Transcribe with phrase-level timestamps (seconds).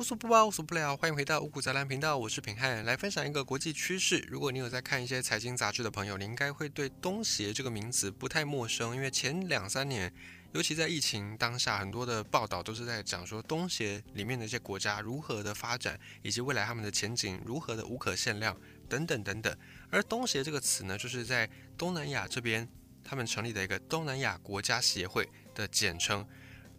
[0.00, 4.24] 无所不包，无所不聊，欢迎回到五谷杂粮频道，我是品汉，来分享一个国际趋势。
[4.30, 10.10] 如果你有在看一些财经杂志的朋友，你应该会对东协这个名词不太陌生，因为前两三年，
[10.52, 18.58] 尤其在疫情当下，很多的报道都是在讲说东协里面的一些国家如何的发展，以及未来他们的前景如何的无可限量
[18.88, 19.54] 等等等等。
[19.90, 21.46] 而东协这个词呢，就是在
[21.76, 22.66] 东南亚这边
[23.04, 26.26] 他们成立的一个东南亚国家协会的简称。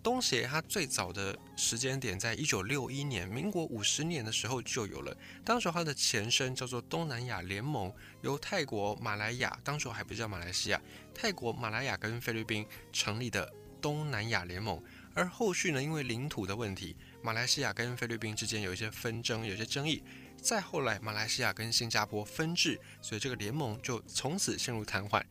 [0.04, 5.16] 东协它最早的时间点在一九六一年，民国五十年的时候就有了。
[5.46, 10.82] 当时它的前身叫做东南亚联盟，由泰国、马来亚，当时还不叫马来西亚，
[11.14, 14.82] 泰国、马来亚跟菲律宾成立的东南亚联盟。
[15.14, 20.02] 而后续呢，因为领土的问题，马来西亚跟菲律宾之间有一些纷争，有些争议。
[20.42, 25.22] 再后来，马来西亚跟新加坡分治，所以这个联盟就从此陷入瘫痪。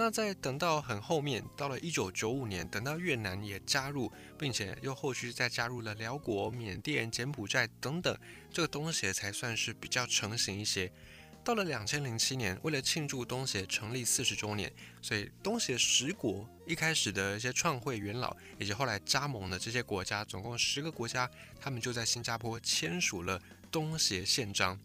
[0.00, 8.16] 那在等到很后面，到了一九九五年，等到越南也加入，并且又后续再加入了辽国、缅甸、柬埔寨等等，
[8.52, 10.88] 这个东协才算是比较成型一些。
[11.42, 21.28] 到了两千零七年，为了庆祝东协成立四十周年，所以东协十国一开始的一些创会元老，以及后来加盟的这些国家，总共十个国家，
[21.60, 24.78] 他们就在新加坡签署了东协宪章。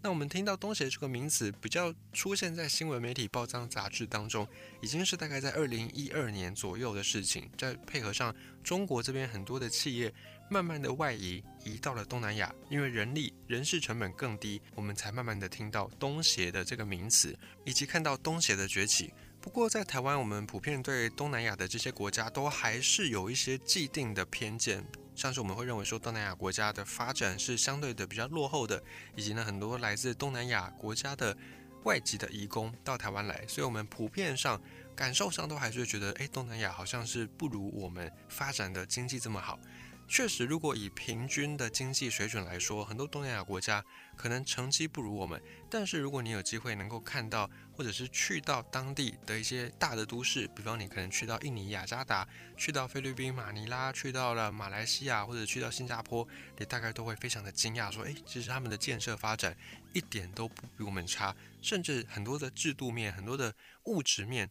[0.00, 4.46] 那我们听到东协这个名词比较出现在新闻媒体、报章、杂志当中，
[4.80, 7.50] 已经是大概在二零一二年左右的事情。
[7.58, 10.14] 再配合上中国这边很多的企业
[10.48, 19.12] 慢慢的外移，移到了东南亚，因为人力、人事成本更低，我们才慢慢的听到东协的这个名词，以及看到东协的崛起。
[19.40, 24.84] 不过在台湾，我们普遍对东南亚的这些国家都还是有一些既定的偏见。
[25.18, 28.80] 像是我们会认为说东南亚国家的发展是相对的比较落后的，
[29.16, 31.36] 以及呢很多来自东南亚国家的
[31.82, 34.60] 外籍的移工到台湾来，所以我们普遍上
[34.94, 39.58] 感受上都还是觉得，哎，东南亚好像是不如我们发展的经济这么好。
[40.08, 43.84] 确实，如果以平均的经济水准来说，很多东南亚国家
[44.16, 45.40] 可能成绩不如我们。
[45.68, 52.26] 但是，如果你有机会能够看到，或者是去到当地的一些大的都市，比方你可能去到印尼雅加达，
[52.56, 56.26] 去到菲律宾马尼拉，去到了马来西亚，或者去到新加坡，
[56.56, 59.54] 你大概都会非常的惊讶，说，诶，其实他们的建设发展
[59.92, 63.54] 一点都不比我们差，甚至很多的制度面，很多的
[63.84, 64.50] 物质面。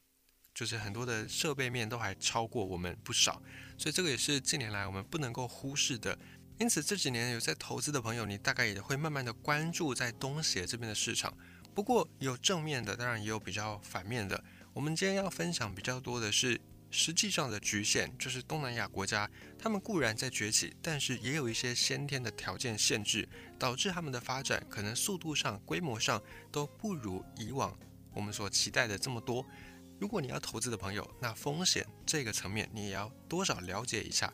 [0.57, 3.39] 就是很多的设备面都还超过我们不少，
[3.77, 6.17] 所以这个也是近年来我们不能够忽视的。
[6.57, 11.31] 因此这几年有在投资的朋友，你大概也会慢慢的关注在东协这边的市场。
[11.75, 14.43] 不过有正面的，当然也有比较反面的。
[14.73, 16.59] 我们今天要分享比较多的是
[16.89, 19.29] 实际上的局限，就是东南亚国家，
[19.59, 23.29] 他们固然在崛起，但是也有一些先天的条件限制，
[23.59, 26.19] 导致他们的发展可能速度上、规模上
[26.51, 27.77] 都不如以往
[28.15, 29.45] 我们所期待的这么多。
[29.99, 34.31] 如果你要投资的朋友，那风险这个层面你也要多少了解一下。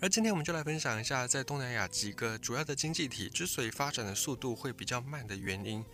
[0.00, 5.84] 而今天我们就来分享一下，在东南亚几个主要的经济体之所以发展的速度会比较慢的原因。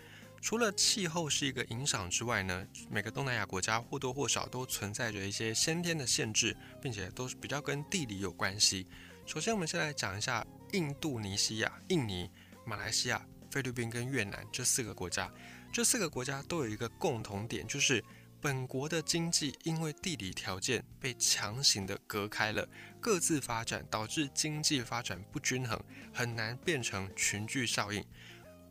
[0.41, 8.87] 除了气候是一个影响之外呢，每个东南亚国家或多或少都存在着一些先天的限制，并且都是比较跟地理有关系。
[9.27, 12.31] 首先，我们先来讲一下印度尼西亚、印尼、
[12.65, 15.29] 马来西亚、菲律宾跟越南这四个国家。
[15.73, 18.03] 这四个国家都有一个共同点，就是。
[18.41, 22.69] 本国的经济因为地理条件被强行的隔开了，
[23.01, 25.81] 各自发展导致经济发展不均衡，
[26.15, 28.05] 很难变成群聚效应。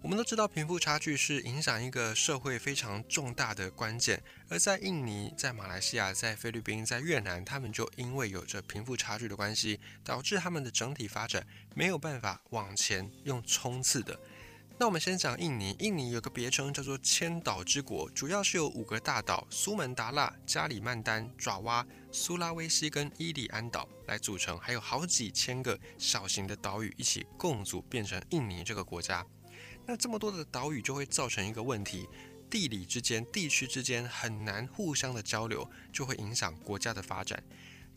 [0.01, 14.17] 我们都知道贫富差距是影响一个社会非常重大的关键，而在印尼、在马来西亚、在菲律宾、在越南，他们就因为有着贫富差距的关系，导致他们的整体发展没有办法往前用冲刺的。
[14.79, 15.75] 那我们先讲印尼。
[15.79, 29.25] 印尼有个别称叫做“千岛之国”，主要是由五个大岛——苏门答腊、加里曼丹、爪哇、苏拉威西跟伊利安岛来组成，还有好几千个小型的岛屿一起共组，变成印尼这个国家。
[29.87, 32.07] 那这么多的岛屿就会造成一个问题：
[32.47, 37.43] 地理之间、地区之间很难互相的交流，就会影响国家的发展。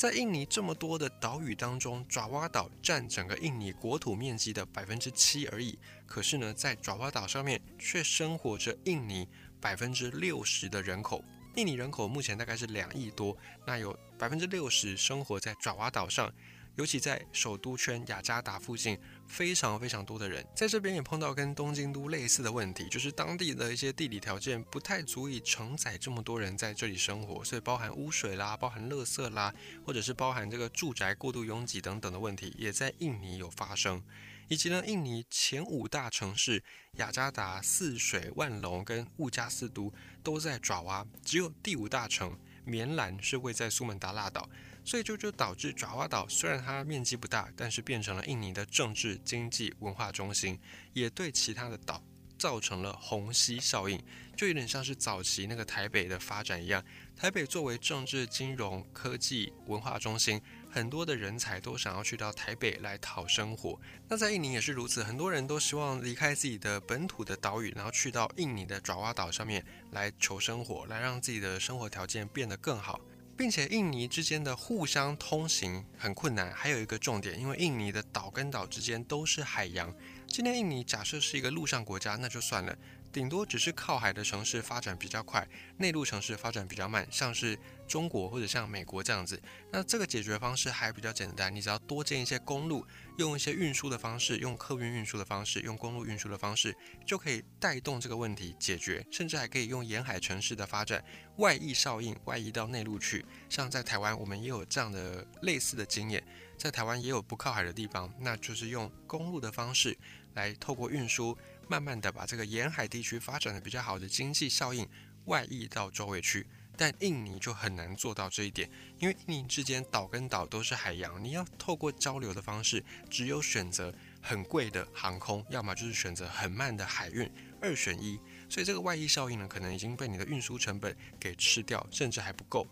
[0.00, 5.78] 在印尼这么多的岛屿当中，爪哇岛占整个印尼国土面积的百分之七而已。
[6.06, 9.28] 可是呢，在爪哇岛上面却生活着印尼
[9.60, 11.22] 百分之六十的人口。
[11.56, 13.36] 印尼人口目前大概是两亿多，
[13.66, 16.32] 那有百分之六十生活在爪哇岛上。
[16.76, 18.98] 尤其在首都圈雅加达附近，
[19.30, 29.54] 非常非常多的人在这边也碰到跟东京都类似的问题，就是当地的一些地理条件不太足以承载这么多人在这里生活，所以包含污水啦、包含垃圾啦，
[29.86, 34.02] 或者是包含这个住宅过度拥挤等等的问题，也在印尼有发生。
[34.48, 36.60] 以及呢，印尼前五大城市
[36.96, 39.92] 雅加达、泗水、万隆跟物加斯都
[40.24, 44.50] 都在爪哇，只有第五大城棉兰是位在苏门答腊岛。
[44.84, 50.58] 所以就就导致爪哇岛虽然它面积不大，但是变成了印尼的政治、经济、文化中心，
[50.92, 52.02] 也对其他的岛
[52.38, 54.02] 造成了虹吸效应，
[54.36, 56.82] 就有点像是早期那个台北的发展一样。
[57.14, 60.40] 台北作为政治、金融、科技、文化中心，
[60.70, 63.78] 很多的人才都想要去到台北来讨生活。
[64.08, 72.98] 那在印尼也是如此，很多人都希望离开自己的本土的岛屿，然后去到印尼的爪哇岛上面来求生活，来让自己的生活条件变得更好。
[73.40, 79.90] 并且印尼之间的互相通行很困难，还有一个重点，因为印尼的岛跟岛之间都是海洋。
[80.26, 82.76] 今天印尼假设是一个陆上国家，那就算了。
[83.12, 85.46] 顶多只是靠海的城市发展比较快，
[85.78, 87.58] 内陆城市发展比较慢，像是
[87.88, 89.40] 中国或者像美国这样子。
[89.72, 92.86] 那这个解决方式还比较简单，你只要多建一些公路，
[93.18, 99.04] 用一些运输的方式，用客运运输的方式，用公路运输的方式，就可以带动这个问题解决。
[99.10, 101.04] 甚至还可以用沿海城市的发展
[101.38, 103.24] 外溢效应，外溢到内陆去。
[103.48, 106.22] 像在台湾，我们也有这样的类似的经验，
[106.56, 109.98] 在台湾也有不靠海的地方，那就是用公路的方式
[110.34, 111.36] 来透过运输。
[111.70, 114.88] 慢慢的把这个沿海地区发展的比较好的经济效应
[115.26, 116.44] 外溢到周围区，
[116.76, 118.68] 但印尼就很难做到这一点，
[118.98, 127.30] 因为印尼之间岛跟岛都是海洋，你要透过交流的方式，只有选择很贵的航空，要么就是选择很慢的海运，
[127.60, 128.18] 二选一。
[128.48, 132.66] 所以这个外溢效应呢，可能已经被你的运输成本给吃掉，甚至还不够。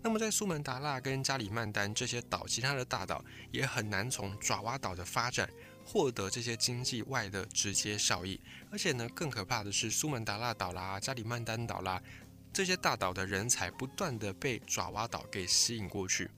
[0.00, 5.50] 那么在苏门答腊跟加里曼丹这些岛，其他的大岛也很难从爪哇岛的发展。
[5.90, 8.38] 获得这些经济外的直接效益，
[8.70, 11.98] 而且呢，更可怕的是苏门答腊岛啦、加里曼丹岛啦
[12.52, 16.30] 这些大岛的人才不断的被爪哇岛给吸引过去。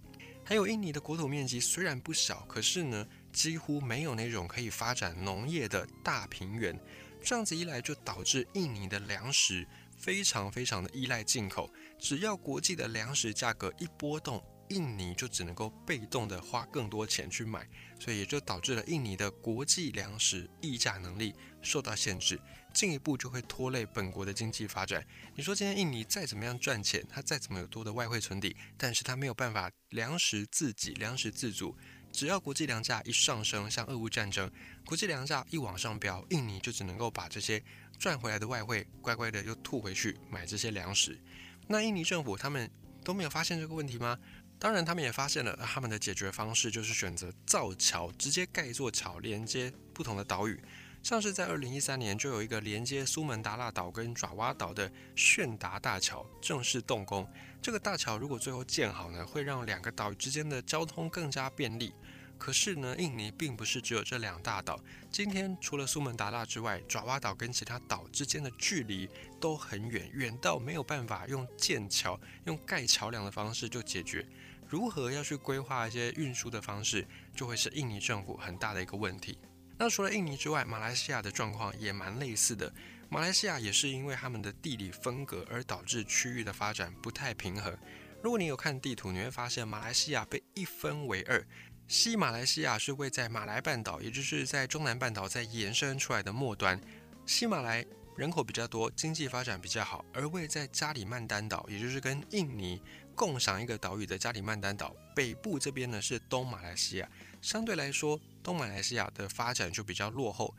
[0.44, 6.78] 还有印尼的国土面积虽然不小，可是呢，几乎没有那种可以发展农业的大平原。
[7.20, 9.66] 这样子一来，就导致印尼的粮食
[9.98, 11.68] 非常非常的依赖进口。
[11.98, 17.68] 只要国际的粮食价格一波动，印尼就只能够被动的花更多钱去买。
[18.00, 22.40] 所以也就导致了印尼的国际粮食议价能力受到限制，
[22.72, 25.06] 进一步就会拖累本国的经济发展。
[25.34, 31.76] 你说今天印尼再怎么样赚钱，它再怎么有多的外汇存底，但是它没有办法粮食自给、粮食自足。
[32.10, 34.50] 只要国际粮价一上升，像俄乌战争，
[34.86, 37.62] 国际粮价一往上飙，印尼就只能够把这些
[37.98, 41.20] 赚回来的外汇乖乖的又吐回去买这些粮食。
[41.68, 42.68] 那印尼政府他们
[43.04, 44.18] 都没有发现这个问题吗？
[44.60, 50.60] 当然，他们也发现了他们的解决方式就是选择造桥，直接盖一座桥连接不同的岛屿。
[51.02, 57.26] 像是在二零一三年，就有一个连接苏门答腊岛跟爪哇岛的炫达大桥正式动工。
[57.62, 61.94] 这个大桥如果最后建好呢，会让两个岛屿之间的交通更加便利。
[62.36, 64.78] 可是呢，印尼并不是只有这两大岛。
[65.10, 69.08] 今天除了苏门答腊之外，爪哇岛跟其他岛之间的距离
[69.40, 74.26] 都很远，远到没有办法用建桥、用盖桥梁的方式就解决。
[74.70, 79.36] 如何要去规划一些运输的方式，就会是印尼政府很大的一个问题。
[79.76, 82.72] 那除了印尼之外，马来西亚的状况也蛮类似的。
[83.08, 87.76] 马来西亚也是因为他们的地理分隔而导致区域的发展不太平衡。
[88.22, 91.44] 如果你有看地图，你会发现马来西亚被一分为二。
[91.88, 96.80] 西马来西亚是位在马来半岛，也就是在中南半岛再延伸出来的末端。
[97.26, 97.84] 西马来
[98.16, 102.80] 人口比较多，经济发展比较好，而位在加里曼丹岛，也就是跟印尼
[103.20, 107.10] 共享一个岛屿的加里曼丹岛北部这边呢是东马来西亚，
[107.42, 110.54] 相对来说东马来西亚的发展就比较落后。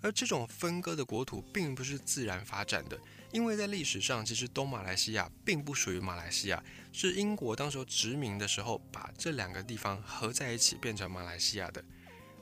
[0.00, 2.98] 而这种分割的国土并不是自然发展的，
[3.32, 11.84] 因为在历史上，其实东马来西亚并不属于马来西亚，是英国当时殖民的时候把这两个地方合在一起变成马来西亚的。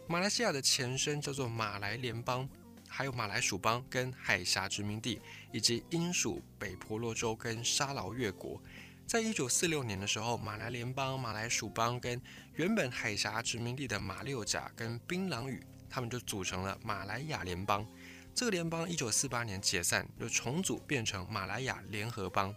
[0.06, 2.48] 马来西亚的前身叫做马来联邦，
[2.86, 5.20] 还有马来属邦跟海峡殖民地，
[5.50, 8.62] 以及英属北婆罗洲跟沙劳越国。
[9.06, 12.20] 在一九四六年的时候，马来联邦、马来属邦跟
[12.54, 15.62] 原本海峡殖民地的马六甲跟槟榔屿。
[15.88, 17.86] 他们就组成了马来亚联邦，
[18.34, 22.52] 这个联邦一九四八年解散，又重组变成马来亚联合邦。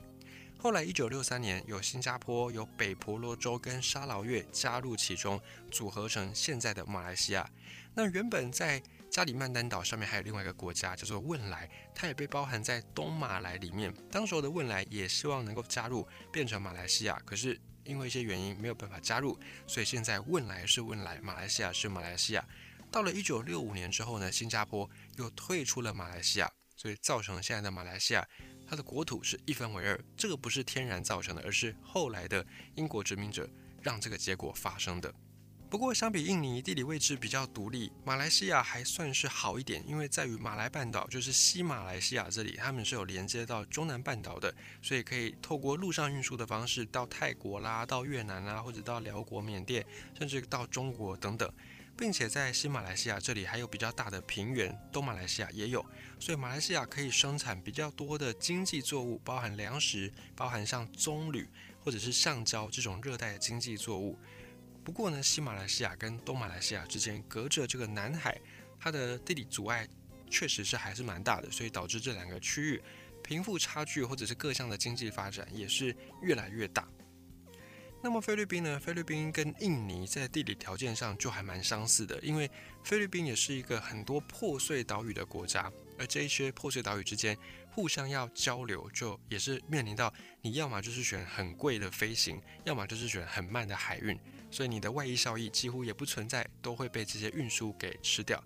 [0.57, 5.39] 后来一九六三年，有新加坡、有北婆罗洲跟沙劳越加入其中，
[5.69, 7.47] 组合成现在的马来西亚。
[7.93, 8.81] 那原本在
[9.17, 13.91] 加里曼丹岛上面还有另外一个国家叫做汶莱，它也被包含在东马来里面。
[14.11, 22.47] 当时候的汶莱也希望能够加入，变成马来西亚，可是因为一些原因没有办法加入，所以现在汶莱是汶莱，马来西亚是马来西亚。
[22.91, 28.23] 到了一九六五年之后呢，新加坡又退出了马来西亚，所以造成了现在的马来西亚，
[28.67, 29.99] 它的国土是一分为二。
[30.15, 32.45] 这个不是天然造成的，而是后来的
[32.75, 33.49] 英国殖民者
[33.81, 35.11] 让这个结果发生的。
[35.69, 49.85] 不过，相比印尼地理位置比较独立，马来西亚还算是好一点，因为在于马来半岛，就是西马来西亚这里，他们是有连接到中南半岛的，所以可以透过陆上运输的方式到泰国啦、到越南啦，或者到辽国、缅甸，
[50.17, 51.51] 甚至到中国等等，
[51.97, 55.85] 并且在西马来西亚这里还有比较大的平原，东马来西亚也有，
[56.17, 61.45] 所以马来西亚可以生产比较多的经济作物，包含粮食，包含像棕榈
[61.83, 64.17] 或者是橡胶这种热带的经济作物。
[64.87, 68.39] 不过呢，西马来西亚跟东马来西亚之间隔着这个南海，
[68.79, 69.85] 它的地理阻碍
[70.29, 72.81] 确实是还是蛮大的，所以导致这两个区域
[73.21, 76.87] 贫富差距或者是各项的经济发展也是越来越大。
[78.01, 78.79] 那么菲律宾呢？
[78.79, 82.49] 菲律宾跟印尼在地理条件上就还蛮相似的，因为
[82.81, 87.37] 菲律宾也是一个很多破碎岛屿的国家，而这一些破碎岛屿之间
[87.77, 94.19] 互相要交流，就也是面临到你要么就是选很贵的飞行，要么就是选很慢的海运。
[94.49, 98.43] 所以你的外溢效益几乎也不存在，都会被这些运输给吃掉。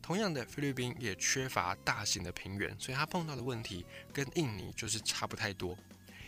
[0.00, 5.76] 同样的，菲律宾也缺乏大型的平原，所以它碰到的问题跟印尼就是差不太多。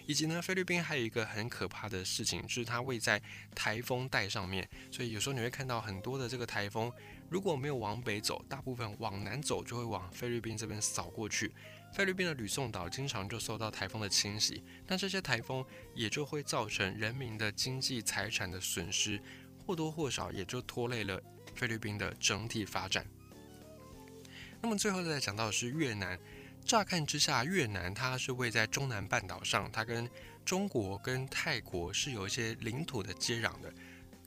[0.07, 3.23] 以及呢，菲律宾还有一个很可怕的事情，就是它位在
[3.55, 6.93] 台风带上面，所以有时候你会看到很多的这个台风，
[7.29, 11.53] 如果没有往北走，大部分往南走就会往菲律宾这边扫过去。
[11.93, 19.21] 菲律宾的吕宋岛经常就受到台风的侵袭，但这些台风也就会造成人民的经济财产的损失，
[19.67, 21.21] 或多或少也就拖累了
[21.55, 23.05] 菲律宾的整体发展。
[24.63, 26.19] 那么最后再讲到的是越南，
[26.65, 30.09] 乍看之下，越南它是位在中南半岛上，它跟
[30.45, 33.73] 中国跟泰国是有一些领土的接壤的，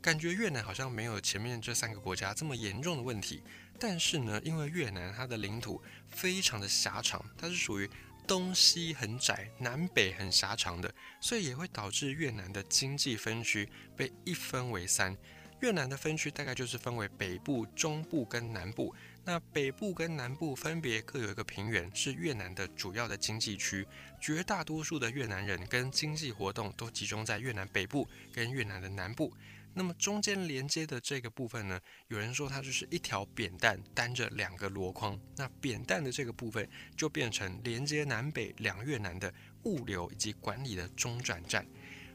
[0.02, 3.42] 感觉越南好像没有前面这三个国家这么严重的问题。
[3.80, 7.90] 但是呢，因为越南它的领土非常的狭长，它是属于
[8.26, 15.18] 东西很窄、南北很狭长的，所以也会导致越南的经济分区被一分为三。
[15.60, 18.94] 越南的分区大概就是分为北部、中部跟南部。
[19.24, 23.88] 那北部跟南部分别各有一个平原，是越南的主要的经济区。
[24.20, 29.34] 绝大多数的越南人跟经济活动都集中在越南北部跟越南的南部。
[29.74, 41.66] 那么中间连接的这个部分呢，有人说它就是一条扁担担着两个箩筐，那扁担的这个部分就变成连接南北两越南的物流以及管理的中转站。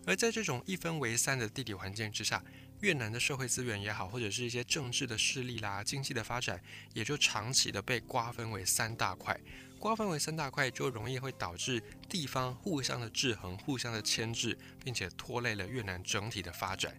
[0.06, 2.42] 而在这种一分为三的地理环境之下，
[2.80, 6.62] 越南的社会资源也好，或者是一些政治的势力啦、经济的发展，
[6.94, 9.38] 也就长期的被瓜分为三大块。
[9.78, 16.96] 瓜分为三大块，就容易会导致地方互相的制衡、互相的牵制，并且拖累了越南整体的发展。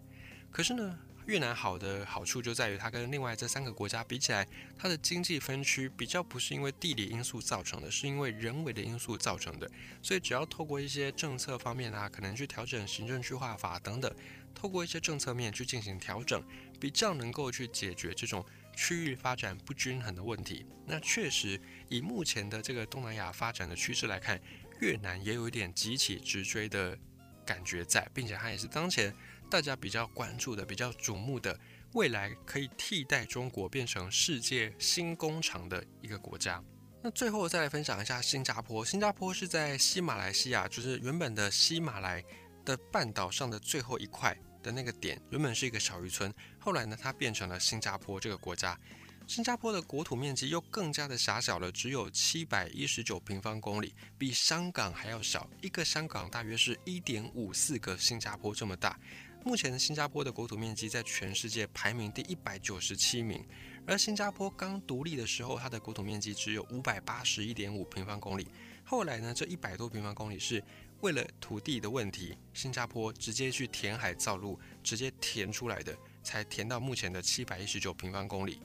[0.50, 9.70] 可是呢，越南好的好处就在于它跟另外这三个国家比起来，它的经济分区比较不是因为地理因素造成的，是因为人为的因素造成的。
[10.02, 14.12] 所以只要透过一些政策方面啊，可能去调整行政区划法等等，
[14.54, 16.42] 透过一些政策面去进行调整，
[16.80, 20.66] 比较能够去解决这种区域发展不均衡的问题。
[20.84, 24.40] 那确实以目前的这个东南亚发展的趋势来看，
[24.80, 26.98] 越南也有一点急起直追的
[27.46, 29.14] 感觉在，并且它也是当前。
[29.50, 31.58] 大家比较关注的、比较瞩目的，
[31.94, 36.62] 未来可以替代中国变成世界新工厂的一个国家。
[37.02, 38.84] 那最后再来分享一下新加坡。
[38.84, 42.24] 新加坡是在西马来西亚，就是原本的西马来
[42.64, 48.78] 的半岛上的最后一块的那个点，原本是一个小渔村，后来呢，它变成了新加坡这个国家。
[49.26, 55.48] 新加坡的国土面积又更加的狭小了，只有七百一十九平方公里，比香港还要小。
[55.62, 58.98] 一个香港大约是一点五四个新加坡这么大。
[59.42, 63.42] 目前新加坡的国土面积在全世界排名第一百九十七名，
[63.86, 68.46] 而新加坡刚独立的时候，它的国土面积只有五百八十一点五平方公里。
[68.84, 70.62] 后来呢，这一百多平方公里是
[71.00, 78.60] 为了土地的问题，新加坡直接去填海造陆，直接填出来的，才填到目前的七百一十九平方公里。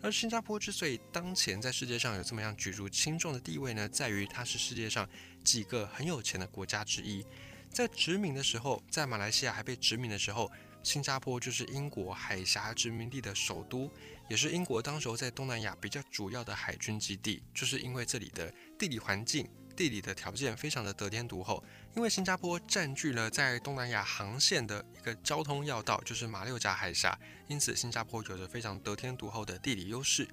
[0.00, 5.08] 而新加坡之所以当前在世界上有这么样举足轻重的地位呢，在于它是世界上
[5.42, 7.24] 几个很有钱的国家之一。
[7.72, 10.52] 在殖民的时候，在马来西亚还被殖民的时候，
[10.82, 13.90] 新加坡就是英国海峡殖民地的首都，
[14.28, 17.42] 也是英国当时候在东南亚比较主要的海军基地。
[17.54, 21.64] 就是因为这里的地理环境、地理的条件非常的得天独厚，
[21.96, 30.28] 因为新加坡占据了在东南亚航线的一个交通要道，就是马六甲海峡，因此新加坡有着非常得天独厚的地理优势。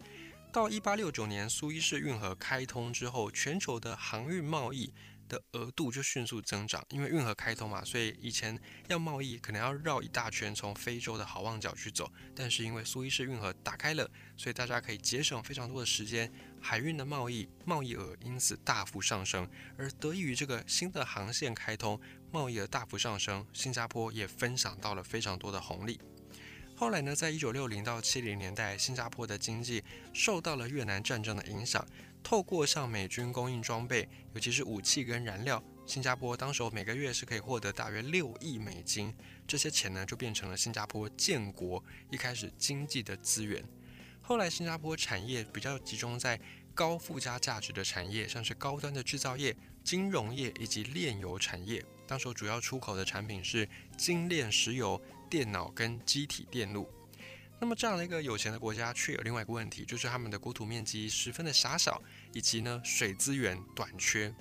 [0.51, 4.91] 到一八六九年苏伊士运河开通之后，全球的航运贸易。
[5.29, 8.59] 的额度就迅速增长，因为运河开通嘛，所以以前
[8.89, 12.11] 要贸易可能要绕一大圈，从非洲的好望角去走。
[12.35, 19.49] 但是因为苏伊士运河打开了，所以大家可以节省非常多的时间，海运的贸易贸易额因此大幅上升。
[19.77, 21.97] 而得益于这个新的航线开通，
[22.31, 26.01] 贸易额大幅上升，新加坡也分享到了非常多的红利。
[26.79, 29.83] 后来呢，在一九六零到七零年代，新加坡的经济
[30.13, 31.85] 受到了越南战争的影响，
[32.23, 39.13] 透过向美军供应装备，尤其是武器跟燃料，新加坡当时候每个月是可以获得大约六亿美金，
[39.45, 43.61] 这些钱呢就变成了新加坡建国一开始经济的资源。
[44.21, 46.39] 后来，新加坡产业比较集中在
[46.73, 51.83] 高附加价值的产业，像是高端的制造业、金融业以及炼油产业。
[52.07, 53.67] 当时主要出口的产品是
[53.97, 56.89] 精炼石油、电脑跟机体电路。
[57.59, 62.01] 那么这样的一个有钱的国家，却有另外一个问题，就是他们的国土面积十分的狭小，
[62.33, 64.33] 以及呢水资源短缺。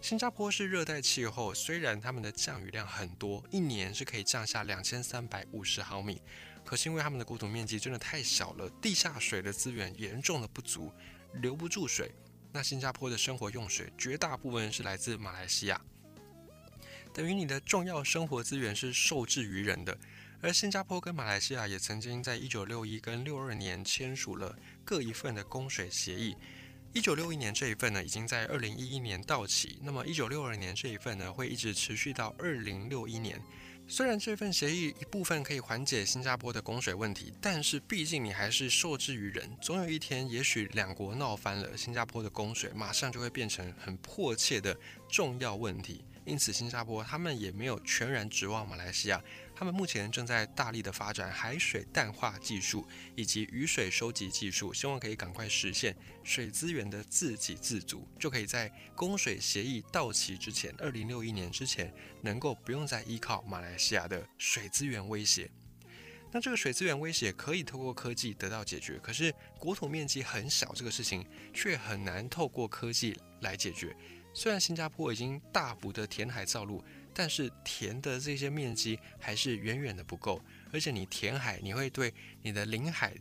[0.00, 6.20] 新加坡是热带气候，虽然他们的降雨量很多，一年是可以降下两千三百五十毫米。
[6.64, 10.92] 可是因为他们的国土面积真的太小了，地下水的资源严重的不足，
[11.34, 12.10] 留不住水。
[12.52, 15.80] 那新加坡的生活用水绝大部分是来自马来西亚，
[17.12, 19.96] 等于你的重要生活资源是受制于人的。
[20.42, 26.36] 而新加坡跟马来西亚也曾经在一九六一跟六二年签署了各一份的供水协议。
[26.92, 29.78] 一九六一年这一份呢，已经在二零一一年到期。
[29.82, 33.40] 那么一九六二年这一份呢，会一直持续到二零六一年。
[33.88, 44.76] 虽然这份协议一部分可以缓解新加坡的供水问题，但是毕竟你还是受制于人，总有一天，也许两国闹翻了，新加坡的供水马上就会变成很迫切的
[45.08, 46.04] 重要问题。
[46.24, 49.22] 因此，新加坡他们也没有全然指望马来西亚。
[49.58, 65.50] 他们目前正在大力的发展海水淡化技术以及雨水收集技术，希望可以赶快实现水资源的自给自足，就可以在供水协议到期之前，二零六一年之前，能够不用再依靠马来西亚的水资源威胁。
[66.30, 73.96] 那这个水资源威胁可以透过科技得到解决，可是国土面积很小，这个事情却很难透过科技来解决。
[74.34, 76.84] 虽然新加坡已经大幅的填海造陆。
[77.18, 80.38] 但是填的这些面积还是远远的不够，
[80.70, 83.14] 而且你填海，你会对你的领海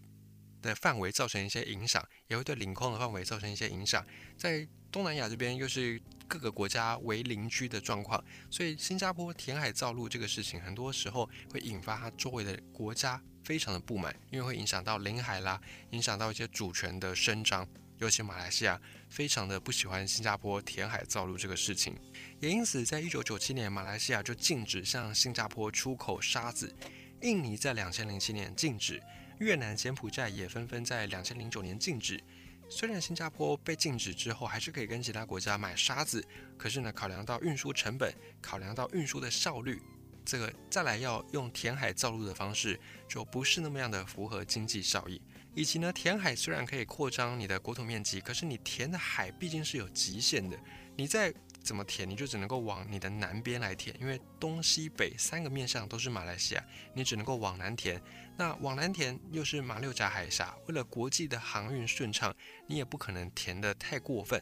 [0.62, 4.06] 的范围造成一些影响，也会对领空的范围造成一些影响。
[4.38, 8.22] 在东南亚这边又是各个国家为邻居的状况，
[8.52, 15.62] 所以新加坡填海造陆这个事情，很多时候会引发它周围的国家非常的不满，因为会影响到领海啦，
[15.92, 17.66] 影响到一些主权的伸张。
[17.98, 21.96] 尤其马来西亚非常的不喜欢新加坡填海造陆这个事情，
[22.40, 26.76] 也因此在一九九七年，马来西亚就禁止向新加坡出口沙子。
[27.22, 29.02] 印尼在两千零七年禁止，
[29.40, 32.22] 越南、柬埔寨也纷纷在两千零九年禁止。
[32.70, 36.24] 虽然新加坡被禁止之后，还是可以跟其他国家买沙子，
[36.58, 39.82] 可是呢，考量到运输成本，考量到运输的效率，
[40.26, 45.22] 这个再来要用填海造陆的方式，就不是那么样的符合经济效益。
[45.56, 50.60] 以及呢，填海虽然可以扩张你的国土面积，可是你填的海毕竟是有极限的。
[50.98, 58.02] 你再怎么填，你就只能够往你的南边来填，因为东西北三个面向都是马来西亚，你只能够往南填。
[58.38, 62.36] 那往南填又是马六甲海峡，为了国际的航运顺畅，
[62.68, 64.42] 你也不可能填得太过分。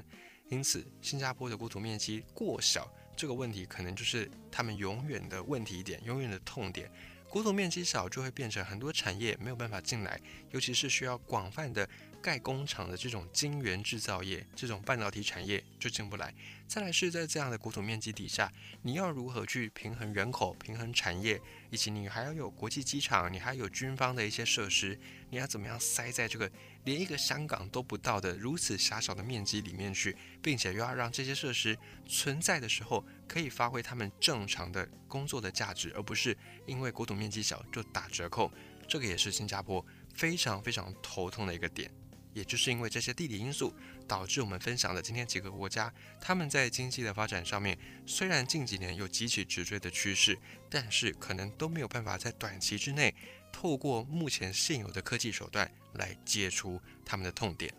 [0.50, 6.92] 因此，新加坡的国土面积过小这个问题，可能就是他们永远的问题点，永远的痛点。
[7.34, 11.90] 国土面积小，就会变成很多产业没有办法进来，尤其是需要广泛的
[12.24, 16.34] 盖工厂的这种晶圆制造业，这种半导体产业就进不来。
[16.66, 18.50] 再来是在这样的国土面积底下，
[18.82, 24.98] 你要如何去平衡人口、平衡产业，以及你还要有国际机场，你还有军方的一些设施，
[25.30, 26.50] 你要怎么样塞在这个
[26.86, 38.50] 连一个香港都不到的如此狭小的面积里面去，并且又要让这些设施存在的时候可以发挥他们正常的工作的价值，而不是因为国土面积小就打折扣。
[38.88, 41.92] 这个也是新加坡非常非常头痛的一个点。
[42.34, 43.74] 也就是因为这些地理因素，
[44.08, 50.38] 导致我们分享的今天几个国家，他们在经济的发展上面，虽然近几年有极其直追的趋势，
[50.70, 53.14] 但是可能都没有办法在短期之内，
[53.52, 57.74] 透过目前现有的科技手段来解除他们的痛点。